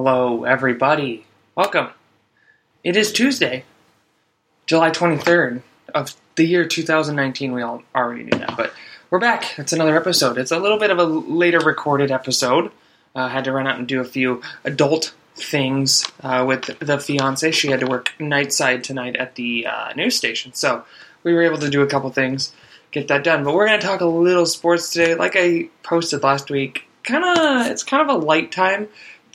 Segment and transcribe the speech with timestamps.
[0.00, 1.26] Hello, everybody.
[1.56, 1.88] Welcome.
[2.84, 3.64] It is Tuesday,
[4.64, 7.50] July 23rd of the year 2019.
[7.50, 8.72] We all already knew that, but
[9.10, 9.58] we're back.
[9.58, 10.38] It's another episode.
[10.38, 12.70] It's a little bit of a later recorded episode.
[13.16, 17.00] I uh, had to run out and do a few adult things uh, with the
[17.00, 17.50] fiance.
[17.50, 20.84] She had to work nightside tonight at the uh, news station, so
[21.24, 22.52] we were able to do a couple things,
[22.92, 23.42] get that done.
[23.42, 25.16] But we're going to talk a little sports today.
[25.16, 28.86] Like I posted last week, kind of it's kind of a light time.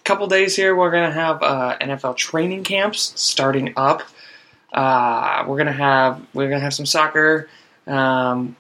[0.04, 4.04] Couple days here, we're going to have uh, NFL training camps starting up.
[4.74, 7.48] Uh, we're gonna have we're gonna have some soccer
[7.86, 8.56] um,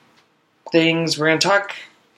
[0.72, 1.18] things.
[1.18, 1.76] We're gonna talk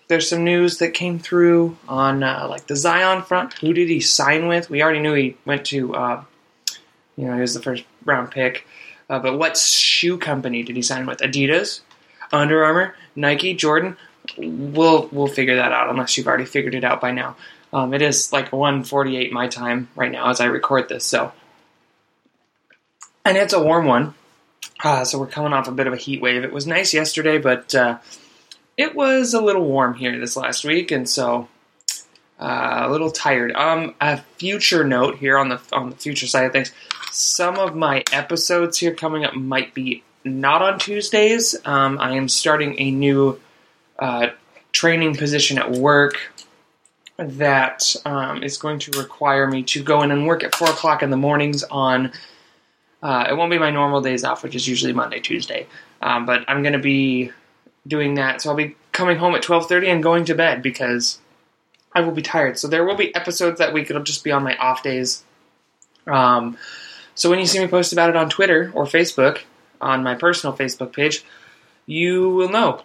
[0.08, 3.54] there's some news that came through on uh, like the Zion front.
[3.60, 4.70] Who did he sign with?
[4.70, 6.24] We already knew he went to, uh,
[7.16, 8.68] you know, he was the first round pick.
[9.10, 11.20] Uh, but what shoe company did he sign with?
[11.20, 11.82] Adidas,
[12.32, 13.98] Under Armour, Nike, Jordan.
[14.38, 17.36] We'll we'll figure that out unless you've already figured it out by now.
[17.74, 21.32] Um, it is like 1:48 my time right now as I record this, so
[23.26, 24.14] and it's a warm one.
[24.84, 26.44] Uh, so we're coming off a bit of a heat wave.
[26.44, 27.98] It was nice yesterday, but uh,
[28.78, 31.48] it was a little warm here this last week, and so
[32.40, 33.54] uh, a little tired.
[33.54, 36.72] Um, a future note here on the on the future side of things.
[37.12, 41.56] Some of my episodes here coming up might be not on Tuesdays.
[41.66, 43.40] Um, I am starting a new
[43.98, 44.30] uh,
[44.72, 46.18] training position at work
[47.18, 51.04] that um, is going to require me to go in and work at four o'clock
[51.04, 52.12] in the mornings on.
[53.02, 55.68] Uh, it won't be my normal days off, which is usually Monday, Tuesday.
[56.02, 57.32] Um, but I'm going to be
[57.88, 58.42] doing that.
[58.42, 61.20] So I'll be coming home at 12:30 and going to bed because
[61.94, 62.58] I will be tired.
[62.58, 63.90] So there will be episodes that week.
[63.90, 65.24] It'll just be on my off days.
[66.08, 66.58] Um,
[67.16, 69.42] so when you see me post about it on Twitter or Facebook,
[69.82, 71.24] on my personal Facebook page,
[71.86, 72.82] you will know.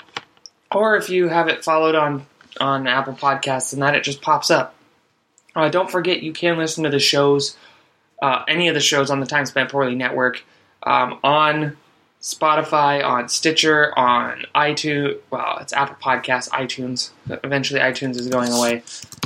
[0.70, 2.26] Or if you have it followed on
[2.58, 4.74] on Apple Podcasts and that, it just pops up.
[5.54, 7.56] Uh, don't forget, you can listen to the shows,
[8.22, 10.44] uh, any of the shows on the Time Spent Poorly Network,
[10.82, 11.76] um, on
[12.20, 15.18] Spotify, on Stitcher, on iTunes.
[15.30, 17.10] Well, it's Apple Podcasts, iTunes.
[17.42, 18.82] Eventually, iTunes is going away.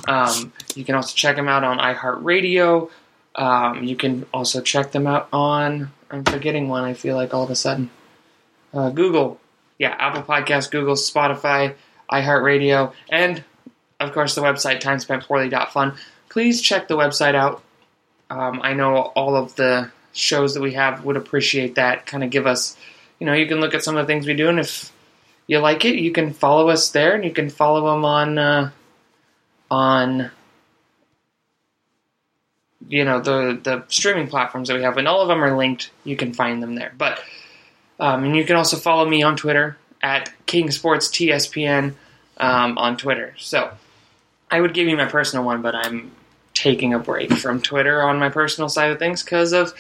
[0.06, 2.90] Um, you can also check them out on iHeartRadio.
[3.34, 5.90] Um, you can also check them out on.
[6.10, 6.84] I'm forgetting one.
[6.84, 7.90] I feel like all of a sudden.
[8.72, 9.40] Uh, Google,
[9.78, 11.74] yeah, Apple Podcasts, Google, Spotify,
[12.10, 13.44] iHeartRadio, and
[14.00, 15.94] of course the website timespentpoorly.fun.
[16.28, 17.62] Please check the website out.
[18.30, 22.06] Um, I know all of the shows that we have would appreciate that.
[22.06, 22.76] Kind of give us,
[23.18, 24.92] you know, you can look at some of the things we do, and if
[25.46, 28.70] you like it, you can follow us there, and you can follow them on uh,
[29.70, 30.30] on
[32.88, 35.90] you know the the streaming platforms that we have, and all of them are linked.
[36.04, 37.20] You can find them there, but
[38.00, 41.94] um, and you can also follow me on Twitter at King Sports TSPN
[42.36, 43.34] um, on Twitter.
[43.38, 43.72] So
[44.50, 46.12] I would give you my personal one, but I'm
[46.52, 49.72] taking a break from Twitter on my personal side of things because of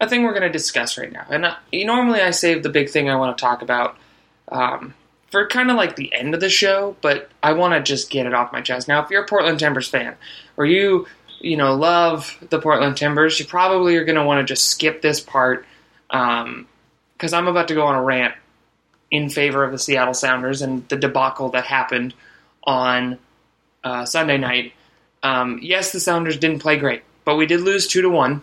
[0.00, 1.26] a thing we're going to discuss right now.
[1.28, 3.96] And uh, normally I save the big thing I want to talk about
[4.48, 4.94] um,
[5.32, 8.26] for kind of like the end of the show, but I want to just get
[8.26, 8.86] it off my chest.
[8.86, 10.14] Now, if you're a Portland Timbers fan
[10.56, 11.08] or you,
[11.40, 15.02] you know, love the Portland Timbers, you probably are going to want to just skip
[15.02, 15.66] this part
[16.08, 18.34] because um, I'm about to go on a rant
[19.14, 22.12] in favor of the Seattle Sounders and the debacle that happened
[22.64, 23.16] on
[23.84, 24.72] uh, Sunday night.
[25.22, 28.42] Um, yes, the Sounders didn't play great, but we did lose two to one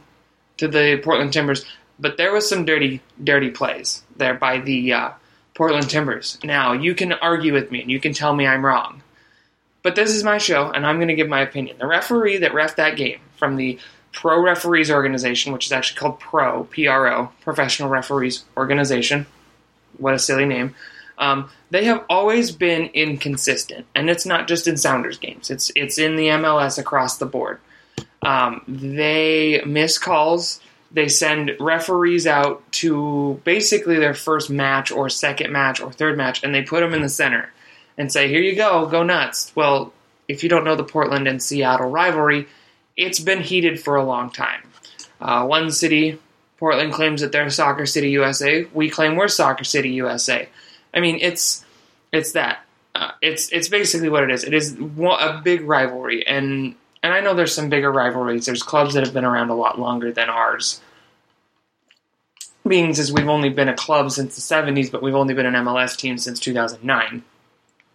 [0.57, 1.65] to the Portland Timbers,
[1.99, 5.09] but there was some dirty, dirty plays there by the uh,
[5.55, 6.39] Portland Timbers.
[6.41, 9.03] Now, you can argue with me and you can tell me I'm wrong,
[9.83, 11.79] but this is my show and I'm going to give my opinion.
[11.79, 13.77] The referee that ref that game from the
[14.13, 19.25] Pro Referees Organization, which is actually called PRO, PRO, Professional Referees Organization.
[20.01, 20.75] What a silly name.
[21.17, 25.51] Um, they have always been inconsistent, and it's not just in Sounders games.
[25.51, 27.59] It's it's in the MLS across the board.
[28.23, 30.59] Um, they miss calls.
[30.91, 36.43] They send referees out to basically their first match or second match or third match,
[36.43, 37.53] and they put them in the center
[37.97, 39.93] and say, "Here you go, go nuts." Well,
[40.27, 42.47] if you don't know the Portland and Seattle rivalry,
[42.97, 44.61] it's been heated for a long time.
[45.21, 46.17] Uh, one city,
[46.61, 48.65] Portland claims that they're Soccer City USA.
[48.71, 50.47] We claim we're Soccer City USA.
[50.93, 51.65] I mean, it's
[52.11, 52.63] it's that.
[52.93, 54.43] Uh, it's it's basically what it is.
[54.43, 58.45] It is a big rivalry, and and I know there's some bigger rivalries.
[58.45, 60.81] There's clubs that have been around a lot longer than ours.
[62.67, 65.55] Being as we've only been a club since the 70s, but we've only been an
[65.55, 67.23] MLS team since 2009.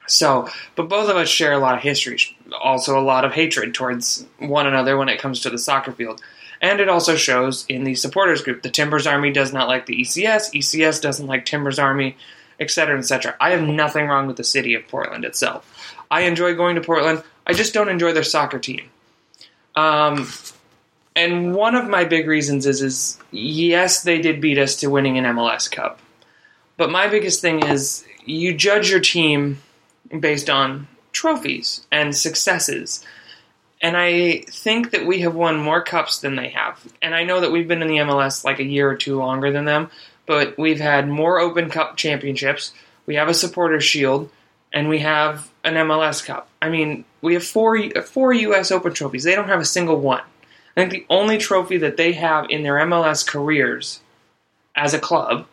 [0.08, 2.18] So, but both of us share a lot of history,
[2.60, 6.20] also a lot of hatred towards one another when it comes to the soccer field.
[6.60, 8.62] And it also shows in the supporters group.
[8.62, 12.16] The Timbers Army does not like the ECS, ECS doesn't like Timbers Army,
[12.58, 13.36] etc., etc.
[13.40, 15.94] I have nothing wrong with the city of Portland itself.
[16.10, 17.22] I enjoy going to Portland.
[17.46, 18.88] I just don't enjoy their soccer team.
[19.74, 20.28] Um,
[21.14, 25.18] and one of my big reasons is is yes, they did beat us to winning
[25.18, 26.00] an MLS Cup.
[26.76, 29.58] But my biggest thing is you judge your team
[30.20, 33.04] based on trophies and successes.
[33.82, 36.80] And I think that we have won more cups than they have.
[37.02, 39.52] And I know that we've been in the MLS like a year or two longer
[39.52, 39.90] than them,
[40.24, 42.72] but we've had more Open Cup championships.
[43.04, 44.30] We have a supporter shield,
[44.72, 46.48] and we have an MLS Cup.
[46.60, 48.70] I mean, we have four four U.S.
[48.70, 49.24] Open trophies.
[49.24, 50.22] They don't have a single one.
[50.76, 54.00] I think the only trophy that they have in their MLS careers
[54.74, 55.46] as a club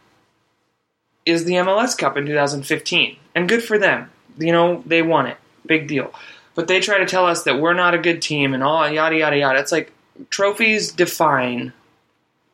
[1.25, 3.17] is the MLS Cup in 2015.
[3.35, 4.11] And good for them.
[4.37, 5.37] You know, they won it.
[5.65, 6.13] Big deal.
[6.55, 9.17] But they try to tell us that we're not a good team and all yada
[9.17, 9.59] yada yada.
[9.59, 9.91] It's like
[10.29, 11.73] trophies define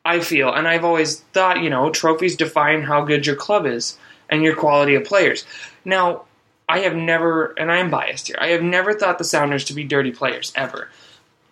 [0.05, 3.97] I feel, and I've always thought, you know, trophies define how good your club is
[4.27, 5.45] and your quality of players.
[5.85, 6.23] Now,
[6.67, 9.73] I have never, and I am biased here, I have never thought the Sounders to
[9.73, 10.89] be dirty players, ever.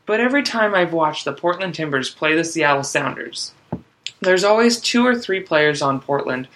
[0.07, 3.53] But every time I've watched the Portland Timbers play the Seattle Sounders,
[4.21, 6.47] there's always two or three players on Portland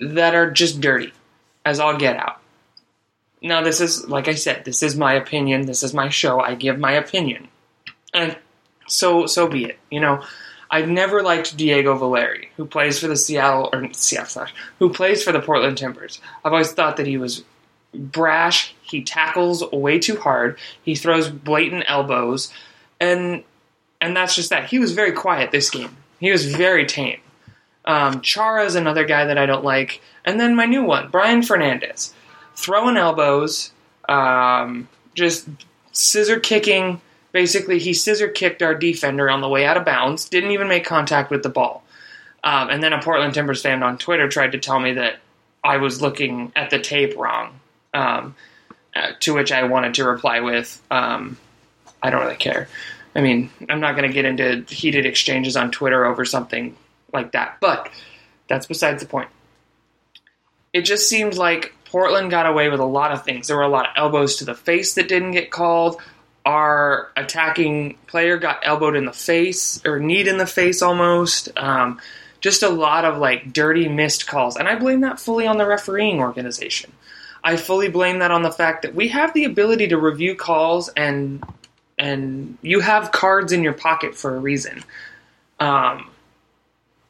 [0.00, 1.14] that are just dirty,
[1.64, 2.41] as all get out.
[3.42, 5.66] Now, this is, like I said, this is my opinion.
[5.66, 6.40] This is my show.
[6.40, 7.48] I give my opinion.
[8.14, 8.36] And
[8.86, 9.78] so, so be it.
[9.90, 10.22] You know,
[10.70, 14.46] I've never liked Diego Valeri, who plays for the Seattle, or Seattle,
[14.78, 16.20] who plays for the Portland Timbers.
[16.44, 17.42] I've always thought that he was
[17.92, 18.74] brash.
[18.82, 20.58] He tackles way too hard.
[20.82, 22.52] He throws blatant elbows
[23.02, 23.42] and
[24.00, 24.68] and that's just that.
[24.68, 25.96] He was very quiet this game.
[26.20, 27.20] He was very tame.
[27.84, 31.42] Um, Chara is another guy that I don't like, and then my new one, Brian
[31.42, 32.14] Fernandez,
[32.56, 33.72] throwing elbows,
[34.08, 35.48] um, just
[35.92, 37.00] scissor kicking.
[37.32, 40.28] Basically, he scissor kicked our defender on the way out of bounds.
[40.28, 41.82] Didn't even make contact with the ball.
[42.44, 45.20] Um, and then a Portland Timbers fan on Twitter tried to tell me that
[45.62, 47.60] I was looking at the tape wrong.
[47.94, 48.34] Um,
[48.94, 51.38] uh, to which I wanted to reply with, um,
[52.02, 52.68] I don't really care.
[53.14, 56.76] I mean, I'm not going to get into heated exchanges on Twitter over something
[57.12, 57.90] like that, but
[58.48, 59.28] that's besides the point.
[60.72, 63.46] It just seemed like Portland got away with a lot of things.
[63.46, 66.00] There were a lot of elbows to the face that didn't get called.
[66.46, 71.50] Our attacking player got elbowed in the face or kneed in the face almost.
[71.54, 72.00] Um,
[72.40, 75.66] just a lot of like dirty missed calls, and I blame that fully on the
[75.66, 76.90] refereeing organization.
[77.44, 80.88] I fully blame that on the fact that we have the ability to review calls
[80.88, 81.44] and
[81.98, 84.82] and you have cards in your pocket for a reason.
[85.60, 86.10] Um,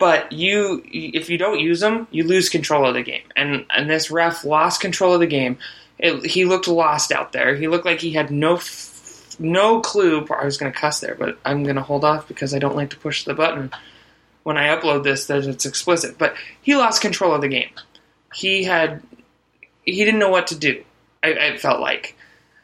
[0.03, 3.23] but you, if you don't use them, you lose control of the game.
[3.37, 5.59] And and this ref lost control of the game.
[5.97, 7.55] It, he looked lost out there.
[7.55, 8.59] He looked like he had no
[9.39, 10.27] no clue.
[10.29, 12.75] I was going to cuss there, but I'm going to hold off because I don't
[12.75, 13.71] like to push the button
[14.43, 16.19] when I upload this that it's explicit.
[16.19, 17.71] But he lost control of the game.
[18.35, 19.05] He had
[19.85, 20.83] he didn't know what to do.
[21.23, 22.17] I felt like.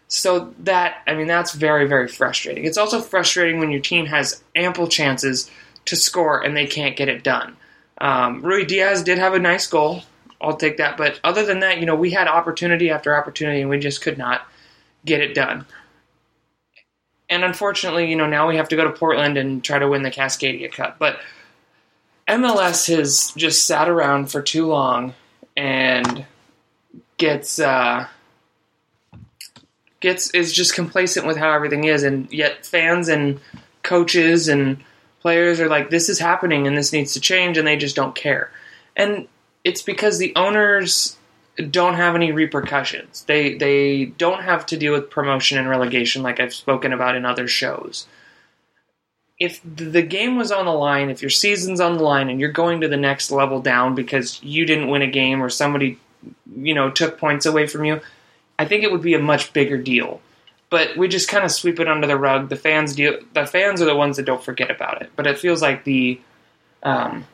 [0.08, 2.64] So that I mean that's very very frustrating.
[2.64, 5.48] It's also frustrating when your team has ample chances
[5.88, 7.56] to score and they can't get it done.
[8.00, 10.02] Um, Ruidiaz did have a nice goal.
[10.40, 10.96] I'll take that.
[10.96, 14.18] But other than that, you know, we had opportunity after opportunity and we just could
[14.18, 14.46] not
[15.04, 15.66] get it done.
[17.28, 20.02] And unfortunately, you know, now we have to go to Portland and try to win
[20.02, 20.98] the Cascadia Cup.
[20.98, 21.20] But
[22.28, 25.14] MLS has just sat around for too long
[25.56, 26.24] and
[27.16, 28.06] gets uh,
[30.00, 33.40] gets is just complacent with how everything is, and yet fans and
[33.82, 34.82] coaches and
[35.20, 38.14] players are like, "This is happening and this needs to change," and they just don't
[38.14, 38.50] care.
[38.96, 39.28] And
[39.64, 41.16] it's because the owners
[41.70, 43.24] don't have any repercussions.
[43.24, 47.24] They they don't have to deal with promotion and relegation like I've spoken about in
[47.24, 48.06] other shows.
[49.40, 52.50] If the game was on the line, if your season's on the line and you're
[52.50, 55.98] going to the next level down because you didn't win a game or somebody
[56.56, 58.00] you know took points away from you,
[58.58, 60.20] I think it would be a much bigger deal.
[60.70, 62.50] But we just kind of sweep it under the rug.
[62.50, 63.18] The fans deal.
[63.32, 65.10] The fans are the ones that don't forget about it.
[65.16, 66.20] But it feels like the
[66.82, 67.26] um,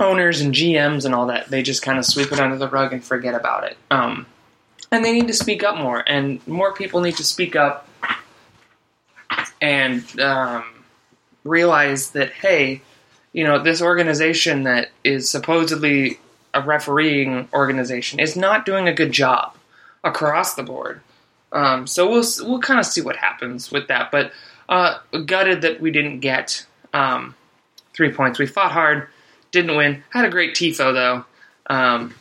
[0.00, 2.92] owners and GMs and all that they just kind of sweep it under the rug
[2.92, 3.76] and forget about it.
[3.90, 4.26] Um,
[4.90, 7.88] and they need to speak up more, and more people need to speak up
[9.60, 10.64] and um,
[11.42, 12.82] realize that hey,
[13.32, 16.18] you know, this organization that is supposedly
[16.52, 19.56] a refereeing organization is not doing a good job
[20.04, 21.00] across the board.
[21.52, 24.10] Um, so we'll we'll kind of see what happens with that.
[24.10, 24.32] But
[24.68, 27.34] uh, gutted that we didn't get um,
[27.92, 28.38] three points.
[28.38, 29.08] We fought hard,
[29.50, 30.02] didn't win.
[30.10, 31.24] Had a great tifo though.
[31.66, 32.14] Um,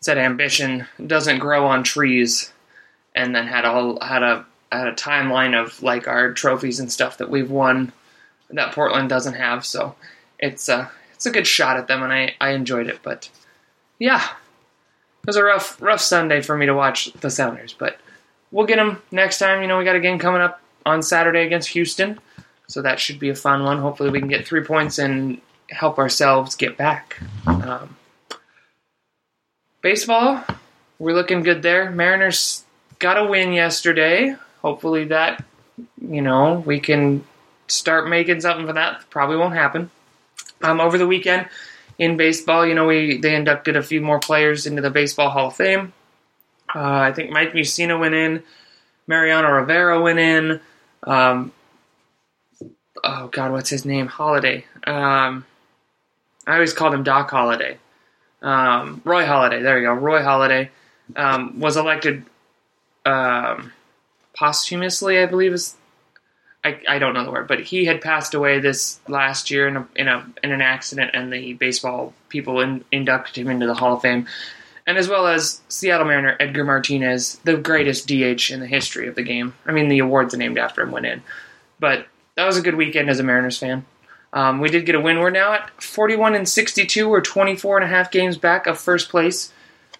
[0.00, 2.52] said ambition doesn't grow on trees,
[3.14, 7.18] and then had all had a had a timeline of like our trophies and stuff
[7.18, 7.92] that we've won
[8.50, 9.64] that Portland doesn't have.
[9.64, 9.94] So
[10.38, 13.00] it's uh, it's a good shot at them, and I, I enjoyed it.
[13.02, 13.30] But
[13.98, 14.22] yeah,
[15.26, 17.98] it was a rough rough Sunday for me to watch the Sounders, but
[18.52, 19.60] we'll get them next time.
[19.60, 22.20] You know, we got a game coming up on Saturday against Houston,
[22.68, 23.78] so that should be a fun one.
[23.78, 27.20] Hopefully, we can get three points and help ourselves get back.
[27.44, 27.96] Um,
[29.80, 30.44] baseball,
[31.00, 31.90] we're looking good there.
[31.90, 32.62] Mariners
[33.00, 34.36] got a win yesterday.
[34.62, 35.44] Hopefully, that
[36.00, 37.24] you know we can
[37.66, 39.10] start making something for that.
[39.10, 39.90] Probably won't happen.
[40.62, 41.48] Um, over the weekend
[41.98, 45.48] in baseball, you know, we they inducted a few more players into the Baseball Hall
[45.48, 45.92] of Fame.
[46.74, 48.42] Uh, I think Mike Mussina went in,
[49.06, 50.60] Mariano Rivera went in.
[51.04, 51.52] Um,
[53.02, 54.08] oh God, what's his name?
[54.08, 54.64] Halladay.
[54.86, 55.46] Um,
[56.46, 57.76] I always called him Doc Halladay.
[58.42, 59.62] Um, Roy Halladay.
[59.62, 59.94] There you go.
[59.94, 60.68] Roy Halladay
[61.14, 62.24] um, was elected
[63.04, 63.72] um,
[64.36, 65.76] posthumously, I believe is.
[66.66, 69.76] I, I don't know the word, but he had passed away this last year in
[69.76, 73.74] a in a in an accident, and the baseball people in, inducted him into the
[73.74, 74.26] Hall of Fame,
[74.84, 79.14] and as well as Seattle Mariner Edgar Martinez, the greatest DH in the history of
[79.14, 79.54] the game.
[79.64, 81.22] I mean, the awards named after him went in,
[81.78, 83.84] but that was a good weekend as a Mariners fan.
[84.32, 85.20] Um, we did get a win.
[85.20, 87.08] We're now at 41 and 62.
[87.08, 89.52] We're 24 and a half games back of first place.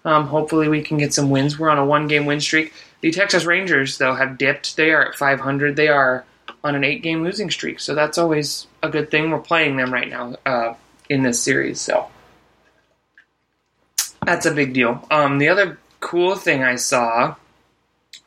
[0.04, 1.60] Um, hopefully, we can get some wins.
[1.60, 2.72] We're on a one game win streak.
[3.02, 4.76] The Texas Rangers, though, have dipped.
[4.76, 5.76] They are at 500.
[5.76, 6.24] They are
[6.66, 7.78] on an eight game losing streak.
[7.78, 9.30] So that's always a good thing.
[9.30, 10.74] We're playing them right now uh,
[11.08, 11.80] in this series.
[11.80, 12.08] So
[14.24, 15.06] that's a big deal.
[15.10, 17.36] Um, the other cool thing I saw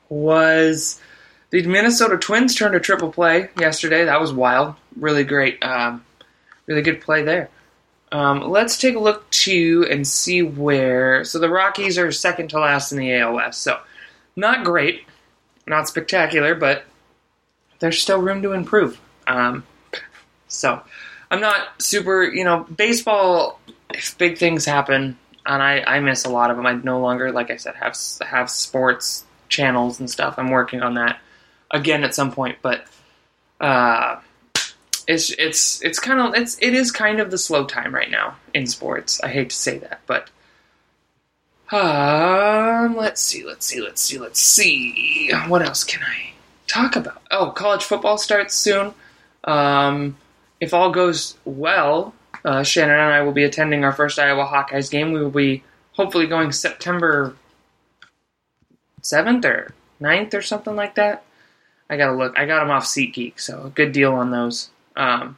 [0.08, 1.01] was
[1.50, 4.05] the Minnesota Twins turned a triple play yesterday.
[4.05, 4.75] That was wild.
[4.96, 5.62] Really great.
[5.62, 6.05] Um,
[6.65, 7.50] really good play there.
[8.13, 11.25] Um, let's take a look to and see where.
[11.25, 13.62] So the Rockies are second to last in the AL West.
[13.62, 13.79] So
[14.38, 15.03] not great,
[15.67, 16.86] not spectacular, but
[17.79, 19.00] there's still room to improve.
[19.27, 19.63] Um,
[20.48, 20.81] so
[21.31, 23.59] I'm not super, you know, baseball.
[23.91, 26.65] If big things happen, and I, I miss a lot of them.
[26.65, 30.36] I no longer, like I said, have have sports channels and stuff.
[30.38, 31.19] I'm working on that
[31.71, 32.86] again at some point, but
[33.59, 34.19] uh,
[35.07, 38.36] it's it's it's kind of it's it is kind of the slow time right now
[38.53, 39.21] in sports.
[39.21, 40.29] I hate to say that, but
[41.71, 45.31] um, let's see, let's see, let's see, let's see.
[45.48, 46.28] What else can I
[46.69, 47.21] talk about?
[47.31, 48.93] Oh, college football starts soon.
[49.43, 50.17] Um,
[50.59, 52.13] if all goes well,
[52.45, 55.11] uh, Shannon and I will be attending our first Iowa Hawkeyes game.
[55.11, 57.35] We will be hopefully going September
[59.01, 61.23] 7th or 9th or something like that.
[61.89, 62.38] I gotta look.
[62.38, 64.69] I got them off SeatGeek, so a good deal on those.
[64.95, 65.38] Um,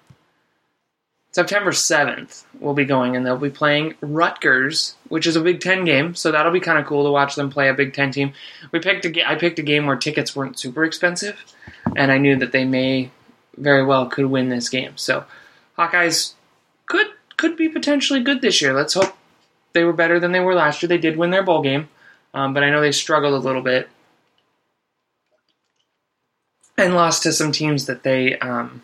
[1.31, 5.85] September 7th, we'll be going and they'll be playing Rutgers, which is a Big Ten
[5.85, 8.33] game, so that'll be kind of cool to watch them play a Big Ten team.
[8.71, 11.41] We picked a ga- I picked a game where tickets weren't super expensive,
[11.95, 13.11] and I knew that they may
[13.57, 14.97] very well could win this game.
[14.97, 15.23] So
[15.77, 16.33] Hawkeyes
[16.85, 17.07] could
[17.37, 18.73] could be potentially good this year.
[18.73, 19.15] Let's hope
[19.71, 20.89] they were better than they were last year.
[20.89, 21.87] They did win their bowl game,
[22.33, 23.87] um, but I know they struggled a little bit
[26.77, 28.81] and lost to some teams that they um,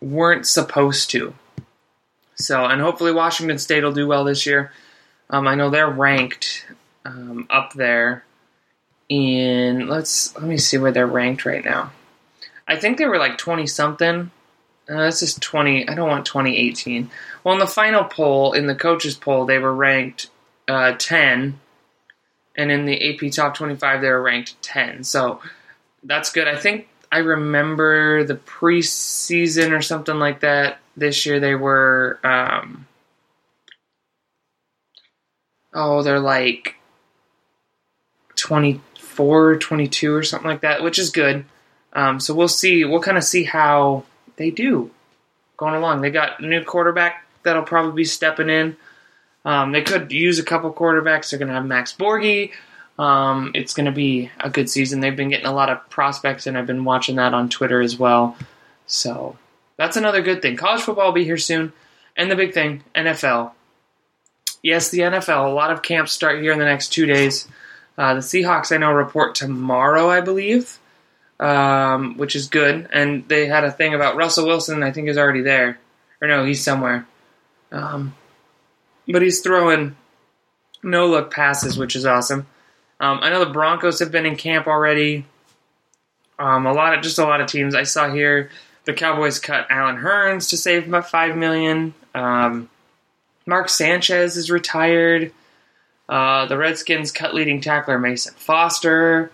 [0.00, 1.34] weren't supposed to.
[2.38, 4.72] So, and hopefully Washington State will do well this year.
[5.30, 6.66] Um, I know they're ranked
[7.04, 8.24] um, up there
[9.08, 11.92] in let's let me see where they're ranked right now.
[12.66, 14.30] I think they were like twenty something.
[14.88, 15.88] Uh, this is twenty.
[15.88, 17.10] I don't want twenty eighteen.
[17.42, 20.30] Well, in the final poll, in the coaches poll, they were ranked
[20.66, 21.58] uh, ten,
[22.56, 25.04] and in the AP top twenty five, they were ranked ten.
[25.04, 25.40] So
[26.02, 26.46] that's good.
[26.46, 30.78] I think I remember the preseason or something like that.
[30.98, 32.86] This year they were, um,
[35.72, 36.76] oh, they're like
[38.36, 41.44] 24, 22 or something like that, which is good.
[41.92, 42.84] Um, so we'll see.
[42.84, 44.04] We'll kind of see how
[44.36, 44.90] they do
[45.56, 46.00] going along.
[46.00, 48.76] They got a new quarterback that'll probably be stepping in.
[49.44, 51.30] Um, they could use a couple quarterbacks.
[51.30, 52.52] They're going to have Max Borghi.
[52.98, 55.00] Um, it's going to be a good season.
[55.00, 57.96] They've been getting a lot of prospects, and I've been watching that on Twitter as
[57.98, 58.36] well.
[58.86, 59.36] So
[59.78, 60.56] that's another good thing.
[60.56, 61.72] College football will be here soon.
[62.16, 63.52] And the big thing, NFL.
[64.62, 65.46] Yes, the NFL.
[65.46, 67.48] A lot of camps start here in the next two days.
[67.96, 70.78] Uh, the Seahawks, I know, report tomorrow, I believe,
[71.38, 72.88] um, which is good.
[72.92, 75.78] And they had a thing about Russell Wilson, I think, is already there.
[76.20, 77.06] Or no, he's somewhere.
[77.70, 78.14] Um,
[79.06, 79.96] but he's throwing
[80.82, 82.46] no look passes, which is awesome.
[83.00, 85.24] Um, I know the Broncos have been in camp already.
[86.38, 87.76] Um, a lot of just a lot of teams.
[87.76, 88.50] I saw here
[88.88, 91.92] the Cowboys cut Allen Hurns to save about five million.
[92.14, 92.70] Um,
[93.44, 95.30] Mark Sanchez is retired.
[96.08, 99.30] Uh, the Redskins cut leading tackler Mason Foster.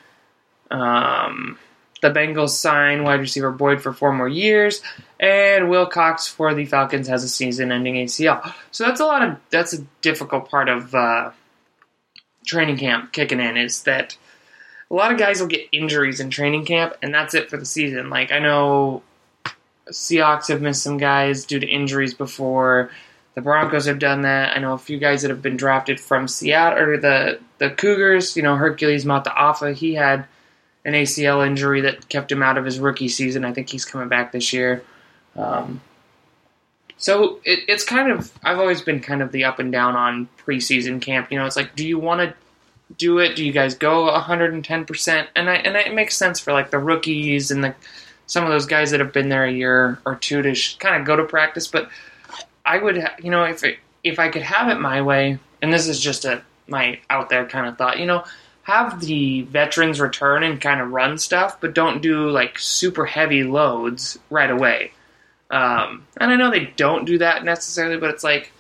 [0.73, 1.57] Um,
[2.03, 4.83] the Bengals sign wide receiver Boyd for four more years,
[5.21, 8.53] and Will Cox for the Falcons has a season-ending ACL.
[8.73, 11.31] So that's a lot of that's a difficult part of uh,
[12.45, 14.17] training camp kicking in is that
[14.91, 17.65] a lot of guys will get injuries in training camp, and that's it for the
[17.65, 18.11] season.
[18.11, 19.05] Like I know
[19.91, 22.91] Seahawks have missed some guys due to injuries before.
[23.35, 24.57] The Broncos have done that.
[24.57, 28.37] I know a few guys that have been drafted from Seattle or the the Cougars.
[28.37, 29.75] You know, Hercules Mataafa.
[29.75, 30.26] He had
[30.85, 33.45] an ACL injury that kept him out of his rookie season.
[33.45, 34.85] I think he's coming back this year.
[35.37, 35.81] Um,
[36.97, 40.29] so it, it's kind of I've always been kind of the up and down on
[40.38, 41.33] preseason camp.
[41.33, 42.35] You know, it's like, do you want to
[42.97, 43.35] do it?
[43.35, 45.29] Do you guys go 110 percent?
[45.35, 47.75] And I and it makes sense for like the rookies and the
[48.26, 51.07] some of those guys that have been there a year or two to kind of
[51.07, 51.66] go to practice.
[51.66, 51.90] But
[52.64, 55.88] I would, you know, if it, if I could have it my way, and this
[55.88, 58.25] is just a my out there kind of thought, you know,
[58.62, 63.45] have the veterans return and kind of run stuff, but don't do like super heavy
[63.45, 64.93] loads right away.
[65.50, 68.50] Um, and I know they don't do that necessarily, but it's like,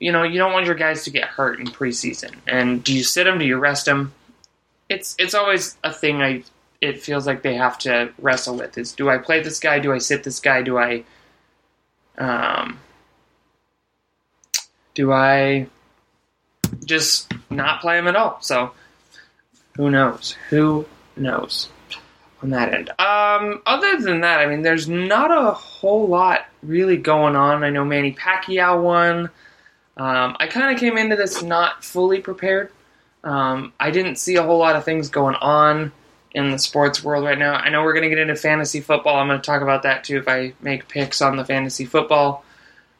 [0.00, 2.34] you know, you don't want your guys to get hurt in preseason.
[2.46, 3.38] And do you sit them?
[3.38, 4.12] Do you rest them?
[4.88, 6.20] It's it's always a thing.
[6.20, 6.42] I
[6.84, 9.78] it feels like they have to wrestle with is do I play this guy?
[9.78, 10.62] Do I sit this guy?
[10.62, 11.04] Do I
[12.18, 12.78] um,
[14.94, 15.66] do I
[16.84, 18.38] just not play him at all?
[18.42, 18.72] So
[19.76, 20.36] who knows?
[20.50, 20.84] Who
[21.16, 21.70] knows
[22.42, 22.90] on that end?
[23.00, 27.64] Um, other than that, I mean, there's not a whole lot really going on.
[27.64, 29.30] I know Manny Pacquiao won.
[29.96, 32.70] Um, I kind of came into this not fully prepared.
[33.22, 35.92] Um, I didn't see a whole lot of things going on
[36.34, 37.54] in the sports world right now.
[37.54, 39.16] I know we're going to get into fantasy football.
[39.16, 42.44] I'm going to talk about that too if I make picks on the fantasy football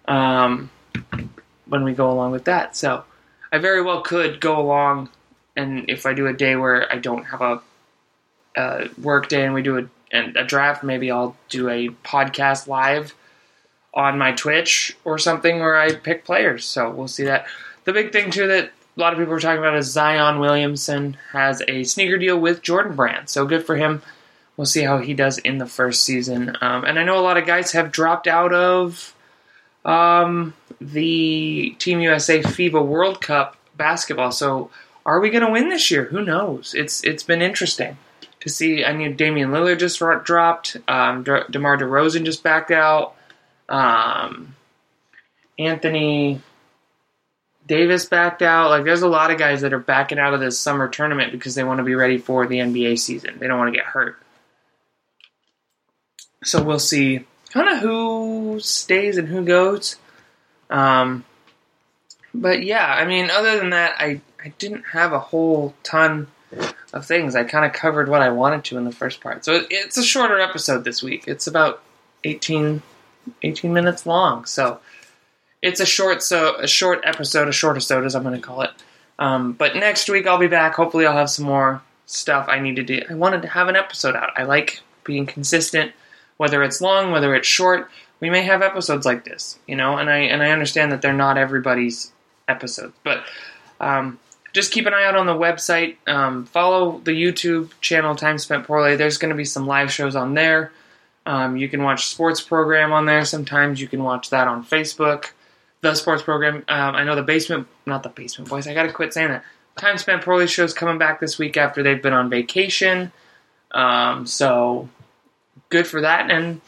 [0.06, 0.70] um,
[1.66, 2.76] when we go along with that.
[2.76, 3.04] So
[3.52, 5.10] I very well could go along,
[5.56, 7.60] and if I do a day where I don't have a,
[8.56, 13.14] a work day and we do a, a draft, maybe I'll do a podcast live
[13.92, 16.64] on my Twitch or something where I pick players.
[16.64, 17.46] So we'll see that.
[17.84, 21.16] The big thing too that a lot of people are talking about is Zion Williamson
[21.32, 23.28] has a sneaker deal with Jordan Brand.
[23.28, 24.02] So good for him.
[24.56, 26.56] We'll see how he does in the first season.
[26.60, 29.14] Um, and I know a lot of guys have dropped out of
[29.84, 34.30] um, the Team USA FIBA World Cup basketball.
[34.30, 34.70] So
[35.04, 36.04] are we going to win this year?
[36.04, 36.72] Who knows?
[36.74, 37.98] It's it's been interesting
[38.40, 38.84] to see.
[38.84, 40.76] I mean, Damian Lillard just dropped.
[40.86, 43.16] Um, De- DeMar DeRozan just backed out.
[43.68, 44.54] Um,
[45.58, 46.40] Anthony
[47.66, 48.70] Davis backed out.
[48.70, 51.54] Like, there's a lot of guys that are backing out of this summer tournament because
[51.54, 53.38] they want to be ready for the NBA season.
[53.38, 54.20] They don't want to get hurt.
[56.44, 59.96] So we'll see kind of who stays and who goes.
[60.68, 61.24] Um,
[62.34, 66.26] but yeah, I mean, other than that, I, I didn't have a whole ton
[66.92, 67.34] of things.
[67.34, 69.44] I kind of covered what I wanted to in the first part.
[69.44, 71.24] So it's a shorter episode this week.
[71.26, 71.82] It's about
[72.24, 72.82] 18,
[73.42, 74.44] 18 minutes long.
[74.44, 74.80] So
[75.64, 78.60] it's a short so a short episode, a short episode as I'm going to call
[78.60, 78.70] it.
[79.18, 80.74] Um, but next week I'll be back.
[80.74, 83.00] Hopefully I'll have some more stuff I need to do.
[83.08, 84.30] I wanted to have an episode out.
[84.36, 85.92] I like being consistent,
[86.36, 87.88] whether it's long, whether it's short.
[88.20, 91.14] We may have episodes like this, you know, and I and I understand that they're
[91.14, 92.12] not everybody's
[92.46, 93.24] episodes, but
[93.80, 94.18] um,
[94.52, 95.96] just keep an eye out on the website.
[96.06, 98.96] Um, follow the YouTube channel Time Spent Poorly.
[98.96, 100.72] There's going to be some live shows on there.
[101.24, 103.24] Um, you can watch sports program on there.
[103.24, 105.30] Sometimes you can watch that on Facebook
[105.84, 106.64] the sports program.
[106.68, 108.66] Um, I know the basement, not the basement boys.
[108.66, 109.44] I got to quit saying that.
[109.76, 113.12] Time spent poorly shows coming back this week after they've been on vacation.
[113.70, 114.88] Um, so
[115.68, 116.30] good for that.
[116.30, 116.60] And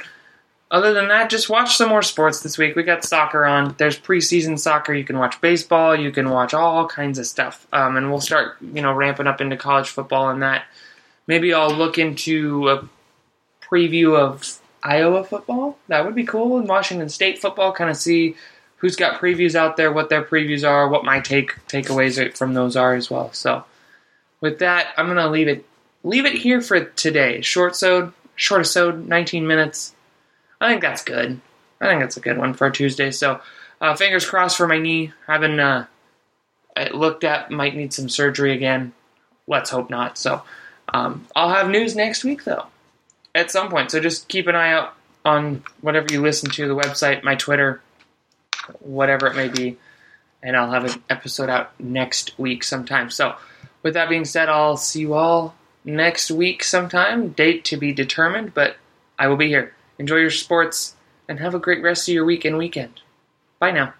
[0.70, 2.76] other than that, just watch some more sports this week.
[2.76, 3.74] We got soccer on.
[3.78, 4.92] There's preseason soccer.
[4.92, 5.96] You can watch baseball.
[5.96, 7.66] You can watch all kinds of stuff.
[7.72, 10.64] Um, and we'll start, you know, ramping up into college football and that.
[11.26, 12.88] Maybe I'll look into a
[13.62, 15.78] preview of Iowa football.
[15.88, 16.58] That would be cool.
[16.58, 18.36] And Washington State football, kind of see
[18.78, 22.76] who's got previews out there, what their previews are, what my take takeaways from those
[22.76, 23.32] are as well.
[23.32, 23.64] So
[24.40, 25.64] with that, I'm gonna leave it
[26.02, 27.40] leave it here for today.
[27.40, 29.94] Short sode, short episode, 19 minutes.
[30.60, 31.40] I think that's good.
[31.80, 33.10] I think that's a good one for Tuesday.
[33.10, 33.40] So
[33.80, 35.12] uh, fingers crossed for my knee.
[35.26, 35.86] Haven't uh,
[36.94, 37.50] looked at.
[37.50, 38.92] Might need some surgery again.
[39.46, 40.16] Let's hope not.
[40.16, 40.42] So
[40.92, 42.66] um, I'll have news next week though,
[43.34, 43.90] at some point.
[43.90, 47.80] So just keep an eye out on whatever you listen to, the website, my Twitter,
[48.80, 49.76] whatever it may be.
[50.42, 53.10] And I'll have an episode out next week sometime.
[53.10, 53.36] So,
[53.82, 57.30] with that being said, I'll see you all next week sometime.
[57.30, 58.76] Date to be determined, but
[59.18, 59.74] I will be here.
[59.98, 60.94] Enjoy your sports
[61.28, 63.00] and have a great rest of your week and weekend.
[63.58, 63.94] Bye now.